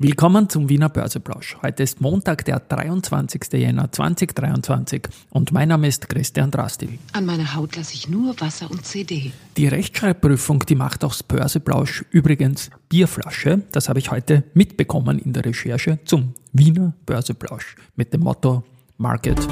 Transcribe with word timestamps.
Willkommen 0.00 0.48
zum 0.48 0.68
Wiener 0.68 0.88
Börseplausch. 0.88 1.56
Heute 1.60 1.82
ist 1.82 2.00
Montag, 2.00 2.44
der 2.44 2.60
23. 2.60 3.52
Jänner 3.54 3.90
2023 3.90 5.08
und 5.30 5.50
mein 5.50 5.70
Name 5.70 5.88
ist 5.88 6.08
Christian 6.08 6.52
Drastil. 6.52 7.00
An 7.14 7.26
meiner 7.26 7.56
Haut 7.56 7.74
lasse 7.74 7.94
ich 7.94 8.08
nur 8.08 8.40
Wasser 8.40 8.70
und 8.70 8.86
CD. 8.86 9.32
Die 9.56 9.66
Rechtschreibprüfung, 9.66 10.60
die 10.60 10.76
macht 10.76 11.02
auch 11.02 11.10
das 11.10 11.24
Börseplausch 11.24 12.04
übrigens 12.12 12.70
Bierflasche. 12.88 13.62
Das 13.72 13.88
habe 13.88 13.98
ich 13.98 14.12
heute 14.12 14.44
mitbekommen 14.54 15.18
in 15.18 15.32
der 15.32 15.44
Recherche 15.44 15.98
zum 16.04 16.32
Wiener 16.52 16.92
Börseplausch 17.04 17.74
mit 17.96 18.12
dem 18.12 18.20
Motto 18.20 18.62
Market 18.98 19.48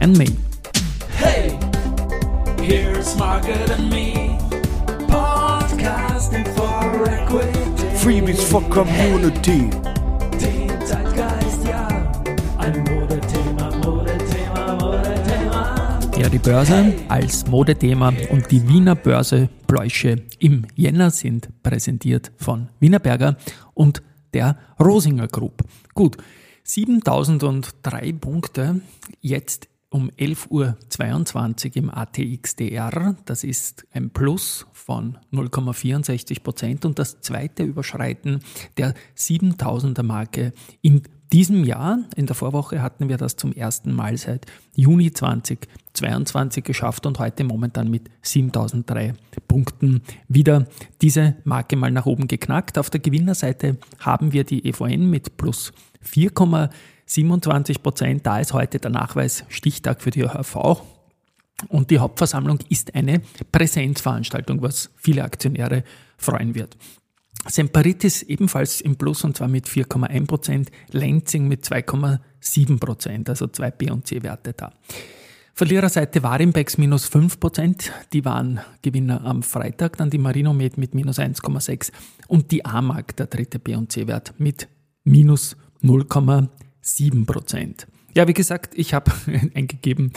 and 0.00 0.16
Me. 0.16 0.28
Hey, 1.10 1.58
here's 2.62 3.18
Market 3.18 3.70
and 3.72 3.90
Me, 3.90 4.38
podcasting 5.08 6.46
for 6.54 7.06
equity. 7.06 7.77
Freebies 8.00 8.44
for 8.44 8.62
Community. 8.70 9.68
Ja, 16.16 16.28
die 16.28 16.38
Börse 16.38 16.94
als 17.08 17.46
Modethema 17.48 18.12
und 18.30 18.50
die 18.50 18.66
Wiener 18.68 18.94
Börsepläusche 18.94 20.22
im 20.38 20.66
Jänner 20.76 21.10
sind 21.10 21.48
präsentiert 21.62 22.30
von 22.36 22.68
Wienerberger 22.78 23.36
und 23.74 24.02
der 24.32 24.56
Rosinger 24.80 25.26
Group. 25.26 25.64
Gut, 25.94 26.16
7003 26.62 28.12
Punkte 28.12 28.80
jetzt 29.20 29.68
um 29.90 30.10
11.22 30.10 31.68
Uhr 31.70 31.76
im 31.76 31.90
ATXDR. 31.90 33.16
Das 33.24 33.44
ist 33.44 33.86
ein 33.92 34.10
Plus 34.10 34.66
von 34.72 35.18
0,64 35.32 36.42
Prozent 36.42 36.84
und 36.84 36.98
das 36.98 37.20
zweite 37.20 37.62
Überschreiten 37.62 38.40
der 38.76 38.94
7000er 39.16 40.02
Marke 40.02 40.52
in 40.82 41.02
diesem 41.32 41.64
Jahr. 41.64 41.98
In 42.16 42.26
der 42.26 42.36
Vorwoche 42.36 42.82
hatten 42.82 43.08
wir 43.08 43.16
das 43.16 43.36
zum 43.36 43.52
ersten 43.52 43.92
Mal 43.92 44.16
seit 44.16 44.46
Juni 44.74 45.12
2022 45.12 46.64
geschafft 46.64 47.06
und 47.06 47.18
heute 47.18 47.44
momentan 47.44 47.90
mit 47.90 48.10
7003 48.22 49.14
Punkten 49.46 50.02
wieder 50.28 50.66
diese 51.00 51.36
Marke 51.44 51.76
mal 51.76 51.90
nach 51.90 52.06
oben 52.06 52.28
geknackt. 52.28 52.78
Auf 52.78 52.90
der 52.90 53.00
Gewinnerseite 53.00 53.78
haben 53.98 54.32
wir 54.32 54.44
die 54.44 54.66
EVN 54.66 55.08
mit 55.08 55.36
plus 55.36 55.72
4,7 56.04 56.70
27 57.08 57.82
Prozent. 57.82 58.26
Da 58.26 58.38
ist 58.38 58.52
heute 58.52 58.78
der 58.78 58.90
Nachweis 58.90 59.44
Stichtag 59.48 60.02
für 60.02 60.10
die 60.10 60.20
ÖHV. 60.20 60.82
Und 61.68 61.90
die 61.90 61.98
Hauptversammlung 61.98 62.60
ist 62.68 62.94
eine 62.94 63.20
Präsenzveranstaltung, 63.50 64.62
was 64.62 64.90
viele 64.96 65.24
Aktionäre 65.24 65.82
freuen 66.16 66.54
wird. 66.54 66.76
Semparitis 67.46 68.22
ebenfalls 68.22 68.80
im 68.80 68.96
Plus 68.96 69.24
und 69.24 69.36
zwar 69.36 69.48
mit 69.48 69.66
4,1 69.66 70.26
Prozent, 70.26 70.70
Lenzing 70.90 71.48
mit 71.48 71.64
2,7 71.64 72.78
Prozent, 72.78 73.28
also 73.28 73.46
zwei 73.48 73.70
B- 73.70 73.90
und 73.90 74.06
C-Werte 74.06 74.52
da. 74.52 74.72
Verliererseite 75.54 76.22
Warimbex 76.22 76.78
minus 76.78 77.06
5 77.06 77.40
Prozent, 77.40 77.92
die 78.12 78.24
waren 78.24 78.60
Gewinner 78.82 79.24
am 79.24 79.42
Freitag, 79.42 79.96
dann 79.96 80.10
die 80.10 80.18
Marinomed 80.18 80.78
mit 80.78 80.94
minus 80.94 81.18
1,6 81.18 81.90
und 82.28 82.52
die 82.52 82.64
AMAG, 82.64 83.16
der 83.16 83.26
dritte 83.26 83.58
B- 83.58 83.74
und 83.74 83.90
C-Wert, 83.90 84.34
mit 84.38 84.68
minus 85.04 85.56
0,7 85.82 86.48
7 86.96 87.26
Prozent. 87.26 87.86
Ja, 88.14 88.26
wie 88.28 88.34
gesagt, 88.34 88.72
ich 88.76 88.94
habe 88.94 89.12
eingegeben 89.54 90.12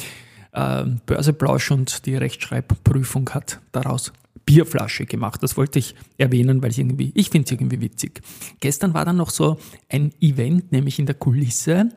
äh, 0.54 0.86
Börseplausch 1.06 1.72
und 1.72 2.06
die 2.06 2.16
Rechtschreibprüfung 2.16 3.30
hat 3.30 3.60
daraus 3.72 4.12
Bierflasche 4.46 5.06
gemacht. 5.06 5.44
Das 5.44 5.56
wollte 5.56 5.80
ich 5.80 5.96
erwähnen, 6.18 6.62
weil 6.62 6.72
ich 6.72 6.80
irgendwie, 6.80 7.12
ich 7.16 7.30
finde 7.30 7.46
es 7.46 7.52
irgendwie 7.52 7.80
witzig. 7.82 8.22
Gestern 8.60 8.94
war 8.94 9.06
dann 9.06 9.18
noch 9.18 9.30
so 9.30 9.60
ein 9.90 10.12
Event, 10.20 10.72
nämlich 10.72 11.00
in 11.00 11.06
der 11.06 11.16
Kulisse 11.16 11.90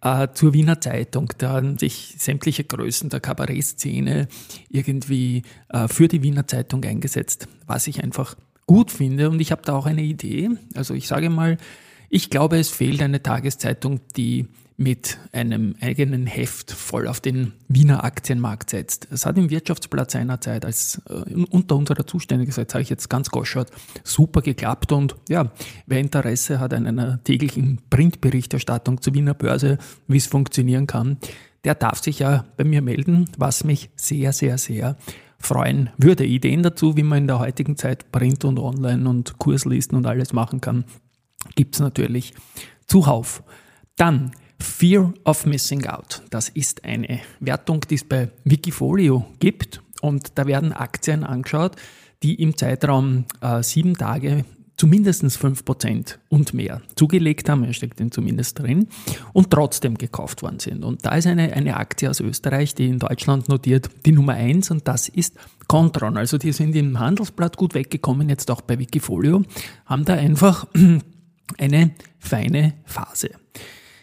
äh, 0.00 0.28
zur 0.34 0.52
Wiener 0.54 0.80
Zeitung. 0.80 1.30
Da 1.38 1.50
haben 1.50 1.78
sich 1.78 2.14
sämtliche 2.18 2.64
Größen 2.64 3.10
der 3.10 3.20
Kabarettszene 3.20 4.28
irgendwie 4.70 5.42
äh, 5.68 5.88
für 5.88 6.08
die 6.08 6.22
Wiener 6.22 6.46
Zeitung 6.46 6.84
eingesetzt, 6.84 7.48
was 7.66 7.86
ich 7.86 8.02
einfach 8.02 8.34
gut 8.66 8.90
finde. 8.90 9.30
Und 9.30 9.40
ich 9.40 9.52
habe 9.52 9.62
da 9.64 9.74
auch 9.74 9.86
eine 9.86 10.02
Idee. 10.02 10.50
Also 10.74 10.94
ich 10.94 11.06
sage 11.06 11.28
mal, 11.30 11.58
ich 12.10 12.28
glaube, 12.28 12.58
es 12.58 12.68
fehlt 12.68 13.00
eine 13.00 13.22
Tageszeitung, 13.22 14.00
die 14.16 14.48
mit 14.76 15.18
einem 15.32 15.76
eigenen 15.82 16.26
Heft 16.26 16.72
voll 16.72 17.06
auf 17.06 17.20
den 17.20 17.52
Wiener 17.68 18.02
Aktienmarkt 18.02 18.70
setzt. 18.70 19.08
Es 19.12 19.26
hat 19.26 19.36
im 19.36 19.50
Wirtschaftsblatt 19.50 20.10
seinerzeit 20.10 20.64
als 20.64 21.02
äh, 21.08 21.44
unter 21.50 21.76
unserer 21.76 22.06
Zuständigkeit, 22.06 22.70
sage 22.70 22.82
ich 22.82 22.88
jetzt 22.88 23.10
ganz 23.10 23.30
goschert, 23.30 23.70
super 24.04 24.40
geklappt 24.40 24.90
und 24.90 25.16
ja, 25.28 25.52
wer 25.86 26.00
Interesse 26.00 26.60
hat 26.60 26.72
an 26.72 26.86
einer 26.86 27.22
täglichen 27.22 27.78
Printberichterstattung 27.90 29.02
zur 29.02 29.12
Wiener 29.14 29.34
Börse, 29.34 29.76
wie 30.08 30.16
es 30.16 30.26
funktionieren 30.26 30.86
kann, 30.86 31.18
der 31.64 31.74
darf 31.74 32.02
sich 32.02 32.20
ja 32.20 32.46
bei 32.56 32.64
mir 32.64 32.80
melden, 32.80 33.28
was 33.36 33.64
mich 33.64 33.90
sehr, 33.96 34.32
sehr, 34.32 34.56
sehr 34.56 34.96
freuen 35.38 35.90
würde. 35.98 36.24
Ideen 36.24 36.62
dazu, 36.62 36.96
wie 36.96 37.02
man 37.02 37.18
in 37.18 37.26
der 37.26 37.38
heutigen 37.38 37.76
Zeit 37.76 38.10
Print 38.12 38.46
und 38.46 38.58
Online 38.58 39.06
und 39.06 39.38
Kurslisten 39.38 39.98
und 39.98 40.06
alles 40.06 40.32
machen 40.32 40.62
kann, 40.62 40.86
gibt 41.54 41.74
es 41.74 41.80
natürlich 41.80 42.34
zuhauf. 42.86 43.42
Dann 43.96 44.32
Fear 44.58 45.12
of 45.24 45.46
Missing 45.46 45.86
Out. 45.86 46.22
Das 46.30 46.48
ist 46.48 46.84
eine 46.84 47.20
Wertung, 47.40 47.80
die 47.88 47.94
es 47.94 48.04
bei 48.04 48.30
Wikifolio 48.44 49.26
gibt. 49.38 49.82
Und 50.02 50.38
da 50.38 50.46
werden 50.46 50.72
Aktien 50.72 51.24
angeschaut, 51.24 51.76
die 52.22 52.34
im 52.42 52.56
Zeitraum 52.56 53.24
äh, 53.40 53.62
sieben 53.62 53.94
Tage 53.94 54.44
zumindest 54.80 55.22
5% 55.24 56.16
und 56.30 56.54
mehr 56.54 56.80
zugelegt 56.96 57.50
haben, 57.50 57.64
er 57.64 57.74
steckt 57.74 58.00
denn 58.00 58.10
zumindest 58.10 58.58
drin, 58.58 58.88
und 59.34 59.50
trotzdem 59.50 59.98
gekauft 59.98 60.42
worden 60.42 60.58
sind. 60.58 60.84
Und 60.84 61.04
da 61.04 61.10
ist 61.16 61.26
eine, 61.26 61.52
eine 61.52 61.76
Aktie 61.76 62.08
aus 62.08 62.20
Österreich, 62.20 62.74
die 62.74 62.88
in 62.88 62.98
Deutschland 62.98 63.50
notiert, 63.50 63.90
die 64.06 64.12
Nummer 64.12 64.32
1 64.32 64.70
und 64.70 64.88
das 64.88 65.10
ist 65.10 65.36
Contron. 65.68 66.16
Also 66.16 66.38
die 66.38 66.52
sind 66.52 66.74
im 66.76 66.98
Handelsblatt 66.98 67.58
gut 67.58 67.74
weggekommen, 67.74 68.30
jetzt 68.30 68.50
auch 68.50 68.62
bei 68.62 68.78
Wikifolio, 68.78 69.42
haben 69.84 70.06
da 70.06 70.14
einfach 70.14 70.66
eine 71.58 71.92
feine 72.18 72.74
Phase. 72.84 73.30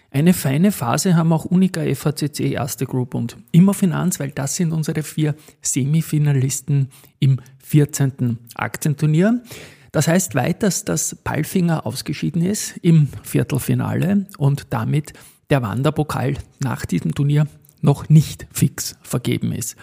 Eine 0.10 0.34
feine 0.34 0.72
Phase 0.72 1.16
haben 1.16 1.34
auch 1.34 1.46
Unica, 1.46 1.84
FACC, 1.94 2.52
Erste 2.52 2.86
Group 2.86 3.14
und 3.14 3.38
Immofinanz, 3.52 4.20
weil 4.20 4.32
das 4.32 4.56
sind 4.56 4.72
unsere 4.72 5.04
vier 5.04 5.36
Semifinalisten 5.62 6.90
im 7.20 7.40
14. 7.60 8.40
Aktienturnier. 8.56 9.44
Das 9.92 10.08
heißt 10.08 10.36
weiters, 10.36 10.86
dass 10.86 11.16
Palfinger 11.16 11.86
ausgeschieden 11.86 12.42
ist 12.42 12.78
im 12.82 13.10
Viertelfinale 13.24 14.28
und 14.38 14.68
damit 14.70 15.14
der 15.50 15.62
Wanderpokal 15.62 16.36
nach 16.60 16.86
diesem 16.86 17.14
Turnier 17.14 17.48
noch 17.82 18.10
nicht 18.10 18.48
fix 18.52 18.96
vergeben 19.02 19.52
ist. 19.52 19.76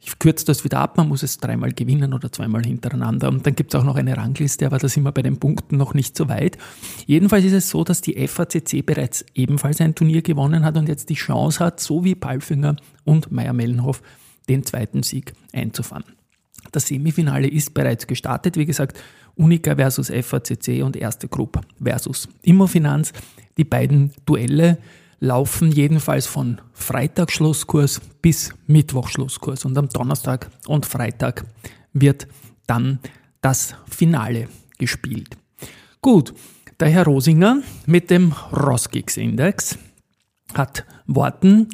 Ich 0.00 0.18
kürze 0.18 0.46
das 0.46 0.64
wieder 0.64 0.78
ab, 0.78 0.96
man 0.96 1.08
muss 1.08 1.24
es 1.24 1.38
dreimal 1.38 1.72
gewinnen 1.72 2.14
oder 2.14 2.30
zweimal 2.30 2.64
hintereinander. 2.64 3.28
Und 3.28 3.44
dann 3.44 3.56
gibt 3.56 3.74
es 3.74 3.80
auch 3.80 3.84
noch 3.84 3.96
eine 3.96 4.16
Rangliste, 4.16 4.66
aber 4.66 4.78
da 4.78 4.88
sind 4.88 5.02
wir 5.02 5.12
bei 5.12 5.22
den 5.22 5.38
Punkten 5.38 5.76
noch 5.76 5.92
nicht 5.92 6.16
so 6.16 6.28
weit. 6.28 6.56
Jedenfalls 7.06 7.44
ist 7.44 7.52
es 7.52 7.68
so, 7.68 7.82
dass 7.82 8.00
die 8.00 8.26
FACC 8.26 8.86
bereits 8.86 9.24
ebenfalls 9.34 9.80
ein 9.80 9.94
Turnier 9.94 10.22
gewonnen 10.22 10.64
hat 10.64 10.76
und 10.76 10.88
jetzt 10.88 11.10
die 11.10 11.14
Chance 11.14 11.64
hat, 11.64 11.80
so 11.80 12.04
wie 12.04 12.14
Palfinger 12.14 12.76
und 13.04 13.32
Meier-Mellenhof, 13.32 14.02
den 14.48 14.64
zweiten 14.64 15.02
Sieg 15.02 15.32
einzufahren. 15.52 16.04
Das 16.72 16.86
Semifinale 16.86 17.48
ist 17.48 17.74
bereits 17.74 18.06
gestartet, 18.06 18.56
wie 18.56 18.66
gesagt, 18.66 18.98
Unica 19.34 19.76
versus 19.76 20.10
FACC 20.10 20.82
und 20.82 20.96
Erste 20.96 21.28
Group 21.28 21.60
versus 21.82 22.28
Immofinanz. 22.42 23.12
Die 23.56 23.64
beiden 23.64 24.12
Duelle 24.26 24.78
laufen 25.20 25.72
jedenfalls 25.72 26.26
von 26.26 26.60
Freitag 26.72 27.32
Schlusskurs 27.32 28.00
bis 28.22 28.54
Mittwoch 28.66 29.08
Schlusskurs 29.08 29.64
und 29.64 29.76
am 29.76 29.88
Donnerstag 29.88 30.50
und 30.66 30.86
Freitag 30.86 31.44
wird 31.92 32.28
dann 32.66 33.00
das 33.40 33.74
Finale 33.88 34.48
gespielt. 34.78 35.36
Gut, 36.00 36.34
der 36.78 36.88
Herr 36.88 37.04
Rosinger 37.04 37.62
mit 37.86 38.10
dem 38.10 38.32
Roskix-Index 38.52 39.78
hat 40.54 40.84
Worten, 41.06 41.68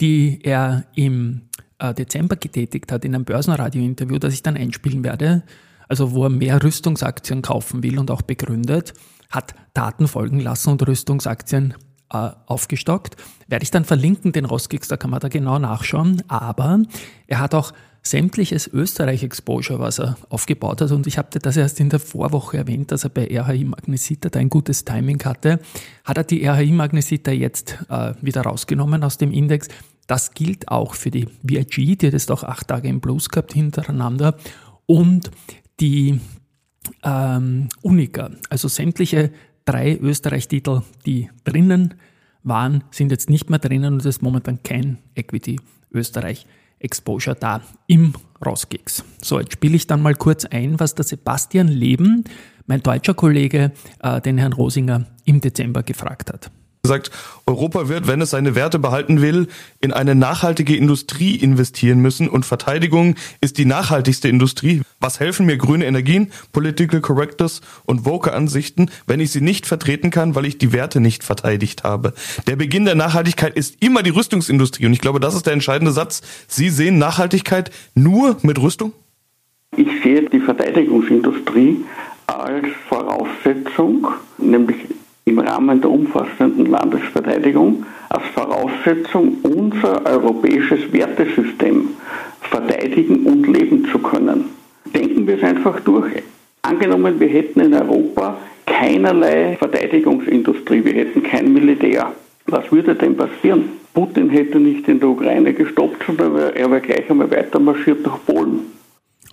die 0.00 0.40
er 0.42 0.84
im 0.94 1.42
äh, 1.78 1.94
Dezember 1.94 2.36
getätigt 2.36 2.92
hat 2.92 3.04
in 3.04 3.14
einem 3.14 3.24
Börsenradio-Interview, 3.24 4.18
das 4.18 4.34
ich 4.34 4.42
dann 4.42 4.56
einspielen 4.56 5.02
werde, 5.02 5.42
also 5.88 6.12
wo 6.12 6.24
er 6.24 6.30
mehr 6.30 6.62
Rüstungsaktien 6.62 7.42
kaufen 7.42 7.82
will 7.82 7.98
und 7.98 8.10
auch 8.10 8.22
begründet, 8.22 8.92
hat 9.30 9.54
Daten 9.74 10.08
folgen 10.08 10.40
lassen 10.40 10.70
und 10.70 10.86
Rüstungsaktien 10.86 11.74
äh, 12.12 12.30
aufgestockt. 12.46 13.16
Werde 13.48 13.62
ich 13.62 13.70
dann 13.70 13.84
verlinken, 13.84 14.32
den 14.32 14.44
Roskix, 14.44 14.88
da 14.88 14.96
kann 14.96 15.10
man 15.10 15.20
da 15.20 15.28
genau 15.28 15.58
nachschauen. 15.58 16.22
Aber 16.28 16.82
er 17.26 17.40
hat 17.40 17.54
auch 17.54 17.72
sämtliches 18.02 18.66
Österreich-Exposure, 18.66 19.78
was 19.78 19.98
er 19.98 20.16
aufgebaut 20.28 20.80
hat. 20.80 20.90
Und 20.90 21.06
ich 21.06 21.18
habe 21.18 21.38
das 21.38 21.56
erst 21.56 21.80
in 21.80 21.90
der 21.90 22.00
Vorwoche 22.00 22.56
erwähnt, 22.56 22.92
dass 22.92 23.04
er 23.04 23.10
bei 23.10 23.26
RHI 23.26 23.64
Magnesita 23.64 24.30
da 24.30 24.40
ein 24.40 24.48
gutes 24.48 24.84
Timing 24.84 25.22
hatte. 25.24 25.60
Hat 26.04 26.16
er 26.16 26.24
die 26.24 26.44
RHI 26.46 26.72
Magnesita 26.72 27.30
jetzt 27.30 27.78
äh, 27.88 28.14
wieder 28.22 28.42
rausgenommen 28.42 29.04
aus 29.04 29.18
dem 29.18 29.32
Index. 29.32 29.68
Das 30.06 30.32
gilt 30.32 30.68
auch 30.68 30.94
für 30.94 31.10
die 31.10 31.28
VIG, 31.42 31.98
die 31.98 32.06
hat 32.06 32.14
jetzt 32.14 32.30
auch 32.30 32.42
acht 32.42 32.68
Tage 32.68 32.88
im 32.88 33.00
Plus 33.00 33.28
gehabt 33.28 33.52
hintereinander. 33.52 34.34
Und 34.86 35.30
die 35.78 36.20
ähm, 37.04 37.68
Unica, 37.82 38.30
also 38.48 38.68
sämtliche 38.68 39.30
drei 39.70 39.96
Österreich-Titel, 39.96 40.82
die 41.06 41.30
drinnen 41.44 41.94
waren, 42.42 42.82
sind 42.90 43.12
jetzt 43.12 43.30
nicht 43.30 43.50
mehr 43.50 43.58
drinnen 43.58 43.94
und 43.94 44.00
es 44.00 44.06
ist 44.06 44.22
momentan 44.22 44.62
kein 44.62 44.98
Equity 45.14 45.60
Österreich 45.92 46.46
Exposure 46.80 47.36
da 47.36 47.60
im 47.86 48.14
Rosgix. 48.44 49.04
So, 49.22 49.38
jetzt 49.38 49.52
spiele 49.52 49.76
ich 49.76 49.86
dann 49.86 50.02
mal 50.02 50.14
kurz 50.14 50.44
ein, 50.46 50.80
was 50.80 50.94
der 50.94 51.04
Sebastian 51.04 51.68
Leben, 51.68 52.24
mein 52.66 52.82
deutscher 52.82 53.14
Kollege, 53.14 53.72
äh, 54.02 54.20
den 54.20 54.38
Herrn 54.38 54.54
Rosinger 54.54 55.06
im 55.24 55.40
Dezember 55.40 55.82
gefragt 55.82 56.32
hat 56.32 56.50
gesagt, 56.90 57.10
Europa 57.46 57.88
wird, 57.88 58.08
wenn 58.08 58.20
es 58.20 58.30
seine 58.30 58.56
Werte 58.56 58.80
behalten 58.80 59.22
will, 59.22 59.46
in 59.80 59.92
eine 59.92 60.16
nachhaltige 60.16 60.74
Industrie 60.76 61.36
investieren 61.36 62.00
müssen 62.00 62.28
und 62.28 62.44
Verteidigung 62.44 63.14
ist 63.40 63.58
die 63.58 63.64
nachhaltigste 63.64 64.28
Industrie. 64.28 64.82
Was 64.98 65.20
helfen 65.20 65.46
mir 65.46 65.56
grüne 65.56 65.86
Energien, 65.86 66.32
Political 66.52 67.00
Correctness 67.00 67.60
und 67.86 68.04
woke 68.04 68.32
Ansichten, 68.32 68.90
wenn 69.06 69.20
ich 69.20 69.30
sie 69.30 69.40
nicht 69.40 69.66
vertreten 69.66 70.10
kann, 70.10 70.34
weil 70.34 70.46
ich 70.46 70.58
die 70.58 70.72
Werte 70.72 71.00
nicht 71.00 71.22
verteidigt 71.22 71.84
habe? 71.84 72.12
Der 72.48 72.56
Beginn 72.56 72.84
der 72.84 72.96
Nachhaltigkeit 72.96 73.54
ist 73.56 73.76
immer 73.80 74.02
die 74.02 74.10
Rüstungsindustrie 74.10 74.86
und 74.86 74.92
ich 74.92 75.00
glaube, 75.00 75.20
das 75.20 75.36
ist 75.36 75.46
der 75.46 75.52
entscheidende 75.52 75.92
Satz. 75.92 76.22
Sie 76.48 76.70
sehen 76.70 76.98
Nachhaltigkeit 76.98 77.70
nur 77.94 78.36
mit 78.42 78.60
Rüstung? 78.60 78.92
Ich 79.76 79.88
sehe 80.02 80.28
die 80.28 80.40
Verteidigungsindustrie 80.40 81.84
als 82.26 82.66
Voraussetzung, 82.88 84.08
nämlich 84.38 84.76
im 85.30 85.38
Rahmen 85.38 85.80
der 85.80 85.90
umfassenden 85.90 86.66
Landesverteidigung 86.66 87.86
als 88.08 88.24
Voraussetzung 88.34 89.36
unser 89.42 90.04
europäisches 90.04 90.92
Wertesystem 90.92 91.90
verteidigen 92.40 93.26
und 93.26 93.46
leben 93.46 93.86
zu 93.90 93.98
können. 94.00 94.46
Denken 94.92 95.26
wir 95.26 95.36
es 95.36 95.44
einfach 95.44 95.78
durch. 95.80 96.22
Angenommen, 96.62 97.20
wir 97.20 97.28
hätten 97.28 97.60
in 97.60 97.74
Europa 97.74 98.36
keinerlei 98.66 99.56
Verteidigungsindustrie, 99.56 100.84
wir 100.84 100.94
hätten 100.94 101.22
kein 101.22 101.52
Militär. 101.52 102.12
Was 102.46 102.70
würde 102.72 102.94
denn 102.94 103.16
passieren? 103.16 103.64
Putin 103.94 104.30
hätte 104.30 104.58
nicht 104.58 104.88
in 104.88 104.98
der 104.98 105.08
Ukraine 105.08 105.52
gestoppt, 105.52 106.04
sondern 106.06 106.36
er 106.54 106.70
wäre 106.70 106.80
gleich 106.80 107.08
einmal 107.08 107.30
weiter 107.30 107.60
marschiert 107.60 108.04
nach 108.04 108.18
Polen. 108.26 108.60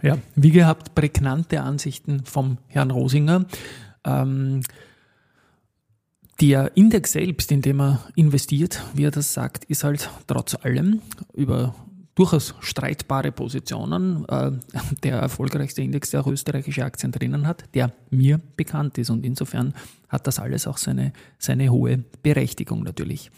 Ja, 0.02 0.18
wie 0.36 0.52
gehabt, 0.52 0.94
prägnante 0.94 1.62
Ansichten 1.62 2.22
vom 2.26 2.58
Herrn 2.68 2.92
Rosinger. 2.92 3.46
Ähm, 4.06 4.62
der 6.40 6.76
Index 6.76 7.14
selbst, 7.14 7.52
in 7.52 7.62
dem 7.62 7.82
er 7.82 8.00
investiert, 8.16 8.84
wie 8.94 9.06
er 9.06 9.12
das 9.12 9.34
sagt, 9.34 9.66
ist 9.66 9.84
halt 9.84 10.10
trotz 10.28 10.56
allem 10.56 11.02
über 11.34 11.74
durchaus 12.18 12.56
streitbare 12.62 13.32
Positionen 13.32 14.26
äh, 14.28 14.52
der 15.04 15.18
erfolgreichste 15.18 15.84
Index, 15.84 16.10
der 16.10 16.22
auch 16.22 16.28
österreichische 16.28 16.84
Aktien 16.84 17.12
drinnen 17.12 17.46
hat, 17.46 17.64
der 17.76 17.94
mir 18.10 18.40
bekannt 18.56 18.98
ist. 18.98 19.12
Und 19.12 19.24
insofern 19.24 19.74
hat 20.10 20.26
das 20.26 20.40
alles 20.40 20.66
auch 20.66 20.78
seine, 20.78 21.14
seine 21.38 21.70
hohe 21.70 22.04
Berechtigung 22.24 22.84
natürlich. 22.84 23.30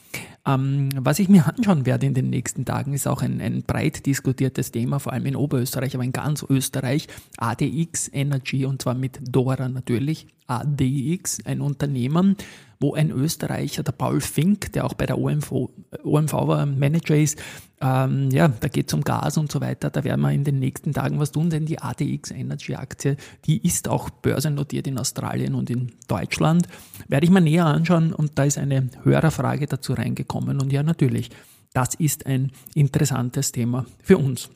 Ähm, 0.49 0.89
was 0.95 1.19
ich 1.19 1.29
mir 1.29 1.45
anschauen 1.47 1.85
werde 1.85 2.05
in 2.05 2.13
den 2.13 2.29
nächsten 2.29 2.65
Tagen, 2.65 2.93
ist 2.93 3.07
auch 3.07 3.21
ein, 3.21 3.41
ein 3.41 3.63
breit 3.63 4.05
diskutiertes 4.05 4.71
Thema, 4.71 4.99
vor 4.99 5.13
allem 5.13 5.25
in 5.25 5.35
Oberösterreich, 5.35 5.95
aber 5.95 6.03
in 6.03 6.13
ganz 6.13 6.45
Österreich, 6.47 7.07
ADX 7.37 8.09
Energy 8.13 8.65
und 8.65 8.81
zwar 8.81 8.95
mit 8.95 9.19
Dora 9.21 9.69
natürlich. 9.69 10.27
ADX, 10.47 11.45
ein 11.45 11.61
Unternehmen, 11.61 12.35
wo 12.79 12.95
ein 12.95 13.11
Österreicher, 13.11 13.83
der 13.83 13.91
Paul 13.91 14.19
Fink, 14.19 14.73
der 14.73 14.85
auch 14.85 14.93
bei 14.93 15.05
der 15.05 15.19
OMV, 15.19 15.69
OMV 16.03 16.33
Manager 16.77 17.15
ist, 17.15 17.39
ähm, 17.81 18.29
ja, 18.31 18.47
da 18.47 18.67
geht 18.67 18.89
es 18.89 18.93
um 18.93 19.03
Gas 19.03 19.37
und 19.37 19.51
so 19.51 19.61
weiter. 19.61 19.89
Da 19.89 20.03
werden 20.03 20.21
wir 20.21 20.31
in 20.31 20.43
den 20.43 20.59
nächsten 20.59 20.93
Tagen 20.93 21.19
was 21.19 21.31
tun, 21.31 21.49
denn 21.49 21.65
die 21.65 21.79
ADX 21.79 22.31
Energy 22.31 22.75
Aktie, 22.75 23.15
die 23.45 23.65
ist 23.65 23.87
auch 23.87 24.09
börsennotiert 24.09 24.87
in 24.87 24.97
Australien 24.97 25.55
und 25.55 25.69
in 25.69 25.91
Deutschland. 26.07 26.67
Werde 27.07 27.25
ich 27.25 27.31
mal 27.31 27.39
näher 27.39 27.65
anschauen 27.65 28.13
und 28.13 28.37
da 28.37 28.43
ist 28.43 28.57
eine 28.57 28.89
Hörerfrage 29.03 29.67
dazu 29.67 29.93
reingekommen. 29.93 30.38
Und 30.47 30.71
ja, 30.71 30.83
natürlich, 30.83 31.29
das 31.73 31.95
ist 31.95 32.25
ein 32.25 32.51
interessantes 32.73 33.51
Thema 33.51 33.85
für 34.01 34.17
uns. 34.17 34.49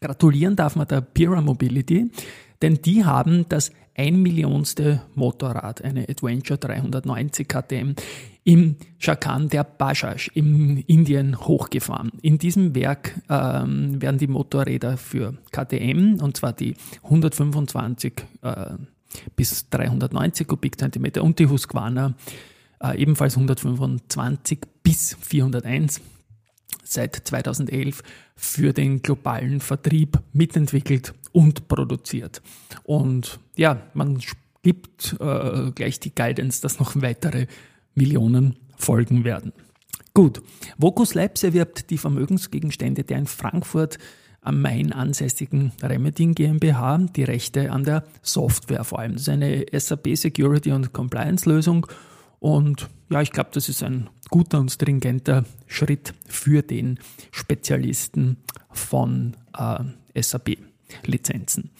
Gratulieren 0.00 0.56
darf 0.56 0.76
man 0.76 0.88
der 0.88 1.00
Pira 1.00 1.40
Mobility, 1.40 2.10
denn 2.60 2.80
die 2.82 3.04
haben 3.04 3.46
das 3.48 3.70
ein 3.94 4.22
Millionste 4.22 5.02
Motorrad, 5.14 5.82
eine 5.82 6.08
Adventure 6.08 6.58
390 6.58 7.46
KTM, 7.46 7.94
im 8.44 8.76
Chakan 8.98 9.48
der 9.48 9.64
Bajaj 9.64 10.30
in 10.34 10.78
Indien 10.78 11.38
hochgefahren. 11.38 12.10
In 12.22 12.38
diesem 12.38 12.74
Werk 12.74 13.20
ähm, 13.28 14.00
werden 14.02 14.18
die 14.18 14.26
Motorräder 14.26 14.96
für 14.96 15.34
KTM, 15.52 16.18
und 16.20 16.36
zwar 16.36 16.52
die 16.52 16.74
125 17.04 18.14
äh, 18.42 18.66
bis 19.36 19.68
390 19.70 20.48
Kubikzentimeter 20.48 21.22
und 21.22 21.38
die 21.38 21.46
Husqvarna 21.46 22.14
äh, 22.82 22.98
ebenfalls 22.98 23.36
125 23.36 24.60
bis 24.82 25.16
401 25.20 26.00
seit 26.84 27.16
2011 27.16 28.02
für 28.36 28.72
den 28.72 29.02
globalen 29.02 29.60
Vertrieb 29.60 30.18
mitentwickelt 30.32 31.14
und 31.32 31.68
produziert. 31.68 32.42
Und 32.84 33.38
ja, 33.56 33.80
man 33.94 34.20
gibt 34.62 35.16
äh, 35.20 35.70
gleich 35.74 36.00
die 36.00 36.14
Guidance, 36.14 36.60
dass 36.60 36.78
noch 36.78 37.00
weitere 37.00 37.46
Millionen 37.94 38.56
folgen 38.76 39.24
werden. 39.24 39.52
Gut, 40.14 40.42
Vocus 40.76 41.14
Labs 41.14 41.42
erwirbt 41.42 41.90
die 41.90 41.98
Vermögensgegenstände 41.98 43.04
der 43.04 43.18
in 43.18 43.26
Frankfurt 43.26 43.98
am 44.42 44.60
Main 44.60 44.92
ansässigen 44.92 45.72
Remedin 45.82 46.34
GmbH 46.34 46.98
die 46.98 47.24
Rechte 47.24 47.70
an 47.70 47.84
der 47.84 48.04
Software 48.22 48.84
vor 48.84 48.98
allem. 48.98 49.12
Das 49.12 49.22
ist 49.22 49.28
eine 49.28 49.64
SAP 49.72 50.16
Security 50.16 50.72
und 50.72 50.92
Compliance 50.92 51.48
Lösung 51.48 51.86
und 52.42 52.88
ja, 53.08 53.22
ich 53.22 53.30
glaube, 53.30 53.50
das 53.52 53.68
ist 53.68 53.84
ein 53.84 54.10
guter 54.28 54.58
und 54.58 54.72
stringenter 54.72 55.44
Schritt 55.68 56.12
für 56.26 56.62
den 56.62 56.98
Spezialisten 57.30 58.38
von 58.72 59.36
äh, 59.56 60.20
SAP-Lizenzen. 60.20 61.70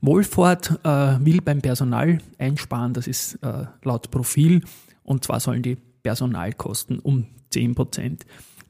Wolford 0.00 0.80
äh, 0.84 0.88
will 1.22 1.42
beim 1.42 1.60
Personal 1.60 2.16
einsparen, 2.38 2.94
das 2.94 3.08
ist 3.08 3.34
äh, 3.42 3.66
laut 3.82 4.10
Profil, 4.10 4.62
und 5.02 5.22
zwar 5.22 5.38
sollen 5.38 5.62
die 5.62 5.76
Personalkosten 6.02 6.98
um 6.98 7.26
10% 7.52 8.20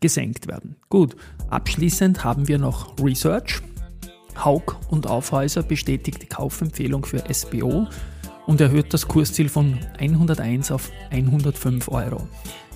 gesenkt 0.00 0.48
werden. 0.48 0.74
Gut, 0.88 1.14
abschließend 1.48 2.24
haben 2.24 2.48
wir 2.48 2.58
noch 2.58 2.98
Research. 2.98 3.60
Haug 4.44 4.74
und 4.88 5.06
Aufhäuser 5.06 5.62
bestätigt 5.62 6.22
die 6.22 6.26
Kaufempfehlung 6.26 7.04
für 7.04 7.22
SBO 7.32 7.86
und 8.46 8.60
erhöht 8.60 8.94
das 8.94 9.08
Kursziel 9.08 9.48
von 9.48 9.78
101 9.98 10.70
auf 10.70 10.90
105 11.10 11.88
Euro. 11.88 12.26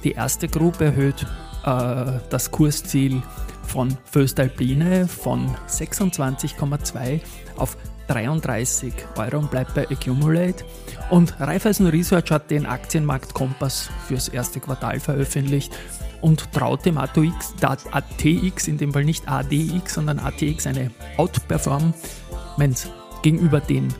Die 0.04 0.12
erste 0.12 0.48
Gruppe 0.48 0.86
erhöht 0.86 1.26
äh, 1.64 2.18
das 2.30 2.50
Kursziel 2.50 3.22
von 3.66 3.96
Föstalpine 4.04 5.06
von 5.06 5.54
26,2 5.68 7.20
auf 7.56 7.76
33 8.08 8.92
Euro 9.16 9.38
und 9.38 9.50
bleibt 9.50 9.74
bei 9.74 9.88
Accumulate. 9.88 10.64
Und 11.10 11.38
Raiffeisen 11.38 11.86
Research 11.86 12.32
hat 12.32 12.50
den 12.50 12.66
Aktienmarkt 12.66 13.34
Kompass 13.34 13.88
fürs 14.08 14.28
erste 14.28 14.58
Quartal 14.58 14.98
veröffentlicht 14.98 15.72
und 16.20 16.52
traut 16.52 16.84
dem 16.84 16.98
ATX, 16.98 17.54
ATX, 17.62 18.66
in 18.66 18.78
dem 18.78 18.92
Fall 18.92 19.04
nicht 19.04 19.28
ADX, 19.28 19.94
sondern 19.94 20.18
ATX 20.18 20.66
eine 20.66 20.90
Outperformance 21.16 22.88
gegenüber 23.22 23.60
den 23.60 23.94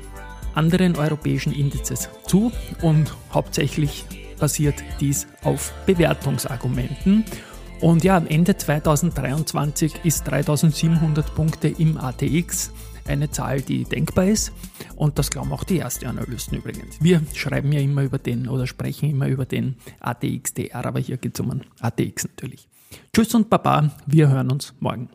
anderen 0.55 0.97
europäischen 0.97 1.53
Indizes 1.53 2.09
zu 2.27 2.53
und 2.83 3.15
hauptsächlich 3.33 4.05
basiert 4.39 4.83
dies 5.01 5.27
auf 5.43 5.73
Bewertungsargumenten. 5.87 7.25
Und 7.81 8.05
ja, 8.05 8.19
Ende 8.19 8.57
2023 8.57 10.05
ist 10.05 10.25
3700 10.25 11.35
Punkte 11.35 11.69
im 11.69 11.97
ATX 11.97 12.73
eine 13.07 13.31
Zahl, 13.31 13.61
die 13.61 13.85
denkbar 13.85 14.27
ist. 14.27 14.53
Und 14.97 15.19
das 15.19 15.31
glauben 15.31 15.53
auch 15.53 15.65
die 15.65 15.79
ersten 15.79 16.07
Analysten 16.07 16.59
übrigens. 16.59 16.97
Wir 17.01 17.23
schreiben 17.35 17.73
ja 17.73 17.81
immer 17.81 18.03
über 18.03 18.19
den 18.19 18.49
oder 18.49 18.67
sprechen 18.67 19.11
immer 19.11 19.29
über 19.29 19.47
den 19.47 19.77
ATXDR, 20.01 20.85
aber 20.85 21.01
hier 21.01 21.17
geht 21.17 21.35
es 21.35 21.41
um 21.41 21.51
einen 21.51 21.65
ATX 21.81 22.25
natürlich. 22.25 22.69
Tschüss 23.13 23.35
und 23.35 23.51
Baba, 23.51 23.91
wir 24.07 24.29
hören 24.29 24.51
uns 24.51 24.75
morgen. 24.81 25.11